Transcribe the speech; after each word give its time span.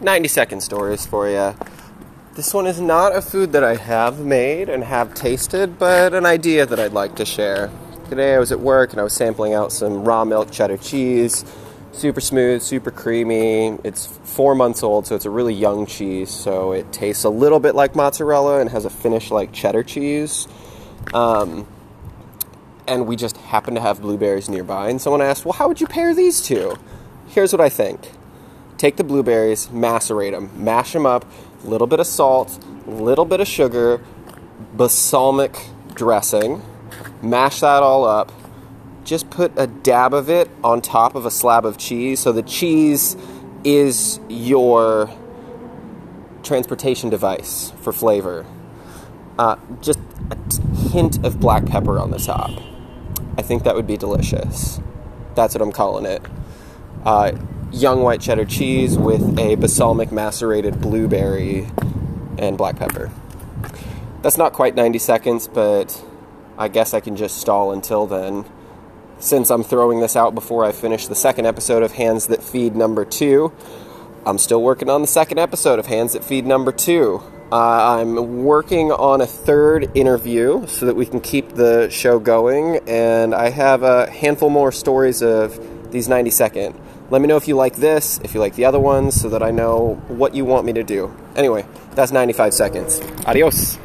90 0.00 0.28
second 0.28 0.60
stories 0.60 1.06
for 1.06 1.28
you. 1.28 1.54
This 2.34 2.54
one 2.54 2.68
is 2.68 2.80
not 2.80 3.16
a 3.16 3.20
food 3.20 3.52
that 3.52 3.64
I 3.64 3.74
have 3.74 4.20
made 4.20 4.68
and 4.68 4.84
have 4.84 5.12
tasted, 5.12 5.76
but 5.76 6.14
an 6.14 6.24
idea 6.24 6.66
that 6.66 6.78
I'd 6.78 6.92
like 6.92 7.16
to 7.16 7.24
share. 7.24 7.68
Today 8.08 8.36
I 8.36 8.38
was 8.38 8.52
at 8.52 8.60
work 8.60 8.92
and 8.92 9.00
I 9.00 9.02
was 9.02 9.12
sampling 9.12 9.54
out 9.54 9.72
some 9.72 10.04
raw 10.04 10.24
milk 10.24 10.52
cheddar 10.52 10.76
cheese. 10.76 11.44
Super 11.90 12.20
smooth, 12.20 12.62
super 12.62 12.92
creamy. 12.92 13.76
It's 13.82 14.06
four 14.06 14.54
months 14.54 14.84
old, 14.84 15.08
so 15.08 15.16
it's 15.16 15.24
a 15.24 15.30
really 15.30 15.54
young 15.54 15.84
cheese, 15.84 16.30
so 16.30 16.70
it 16.70 16.92
tastes 16.92 17.24
a 17.24 17.28
little 17.28 17.58
bit 17.58 17.74
like 17.74 17.96
mozzarella 17.96 18.60
and 18.60 18.70
has 18.70 18.84
a 18.84 18.90
finish 18.90 19.32
like 19.32 19.52
cheddar 19.52 19.82
cheese. 19.82 20.46
Um, 21.12 21.66
and 22.86 23.08
we 23.08 23.16
just 23.16 23.36
happen 23.36 23.74
to 23.74 23.80
have 23.80 24.00
blueberries 24.00 24.48
nearby. 24.48 24.90
And 24.90 25.00
someone 25.00 25.22
asked, 25.22 25.44
Well, 25.44 25.54
how 25.54 25.66
would 25.66 25.80
you 25.80 25.88
pair 25.88 26.14
these 26.14 26.40
two? 26.40 26.76
Here's 27.26 27.52
what 27.52 27.60
I 27.60 27.68
think 27.68 28.12
take 28.78 28.96
the 28.96 29.04
blueberries, 29.04 29.68
macerate 29.70 30.32
them, 30.32 30.50
mash 30.54 30.92
them 30.92 31.04
up, 31.04 31.24
a 31.64 31.66
little 31.66 31.86
bit 31.86 32.00
of 32.00 32.06
salt, 32.06 32.58
a 32.86 32.90
little 32.90 33.24
bit 33.24 33.40
of 33.40 33.48
sugar, 33.48 34.00
balsamic 34.74 35.68
dressing, 35.94 36.62
mash 37.20 37.60
that 37.60 37.82
all 37.82 38.04
up. 38.04 38.32
Just 39.04 39.30
put 39.30 39.52
a 39.56 39.66
dab 39.66 40.14
of 40.14 40.30
it 40.30 40.48
on 40.62 40.80
top 40.80 41.14
of 41.14 41.26
a 41.26 41.30
slab 41.30 41.64
of 41.64 41.78
cheese. 41.78 42.20
So 42.20 42.30
the 42.30 42.42
cheese 42.42 43.16
is 43.64 44.20
your 44.28 45.10
transportation 46.42 47.10
device 47.10 47.72
for 47.80 47.92
flavor. 47.92 48.46
Uh, 49.38 49.56
just 49.80 49.98
a 50.30 50.88
hint 50.90 51.24
of 51.24 51.40
black 51.40 51.66
pepper 51.66 51.98
on 51.98 52.10
the 52.10 52.18
top. 52.18 52.50
I 53.36 53.42
think 53.42 53.64
that 53.64 53.74
would 53.74 53.86
be 53.86 53.96
delicious. 53.96 54.80
That's 55.34 55.54
what 55.54 55.62
I'm 55.62 55.72
calling 55.72 56.04
it. 56.04 56.22
Uh, 57.04 57.32
young 57.70 58.02
white 58.02 58.20
cheddar 58.20 58.44
cheese 58.44 58.96
with 58.96 59.38
a 59.38 59.54
balsamic 59.56 60.10
macerated 60.10 60.80
blueberry 60.80 61.66
and 62.38 62.56
black 62.56 62.76
pepper. 62.76 63.10
That's 64.22 64.38
not 64.38 64.52
quite 64.52 64.74
90 64.74 64.98
seconds, 64.98 65.48
but 65.48 66.02
I 66.56 66.68
guess 66.68 66.94
I 66.94 67.00
can 67.00 67.16
just 67.16 67.38
stall 67.38 67.72
until 67.72 68.06
then. 68.06 68.44
Since 69.20 69.50
I'm 69.50 69.64
throwing 69.64 70.00
this 70.00 70.16
out 70.16 70.34
before 70.34 70.64
I 70.64 70.72
finish 70.72 71.06
the 71.06 71.14
second 71.14 71.46
episode 71.46 71.82
of 71.82 71.92
Hands 71.92 72.24
That 72.26 72.42
Feed 72.42 72.76
number 72.76 73.04
two, 73.04 73.52
I'm 74.24 74.38
still 74.38 74.62
working 74.62 74.88
on 74.88 75.00
the 75.00 75.08
second 75.08 75.38
episode 75.38 75.78
of 75.78 75.86
Hands 75.86 76.12
That 76.12 76.24
Feed 76.24 76.46
number 76.46 76.72
two. 76.72 77.22
Uh, 77.50 77.98
I'm 77.98 78.44
working 78.44 78.92
on 78.92 79.20
a 79.20 79.26
third 79.26 79.90
interview 79.96 80.66
so 80.66 80.86
that 80.86 80.94
we 80.96 81.06
can 81.06 81.20
keep 81.20 81.50
the 81.50 81.88
show 81.88 82.18
going, 82.18 82.80
and 82.86 83.34
I 83.34 83.50
have 83.50 83.82
a 83.82 84.10
handful 84.10 84.50
more 84.50 84.70
stories 84.70 85.22
of 85.22 85.58
these 85.90 86.08
90 86.08 86.30
second. 86.30 86.74
Let 87.10 87.22
me 87.22 87.28
know 87.28 87.36
if 87.36 87.48
you 87.48 87.56
like 87.56 87.76
this, 87.76 88.20
if 88.22 88.34
you 88.34 88.40
like 88.40 88.54
the 88.54 88.66
other 88.66 88.78
ones, 88.78 89.20
so 89.20 89.28
that 89.30 89.42
I 89.42 89.50
know 89.50 89.94
what 90.08 90.34
you 90.34 90.44
want 90.44 90.66
me 90.66 90.72
to 90.74 90.84
do. 90.84 91.14
Anyway, 91.36 91.64
that's 91.94 92.12
95 92.12 92.52
seconds. 92.52 93.00
Adios. 93.26 93.78